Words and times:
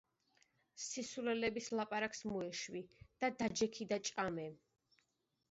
სისულელეების 0.83 1.67
ლაპარაკს 1.81 2.23
მოეშვი 2.31 2.83
და 3.25 3.31
დაჯექი 3.43 3.89
და 3.93 4.01
ჭამე! 4.11 4.49